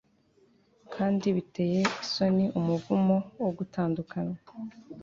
kandi 0.93 1.25
biteye 1.35 1.81
isoni 2.03 2.45
umuvumo 2.59 3.15
wo 3.41 3.49
gutandukana 3.57 4.35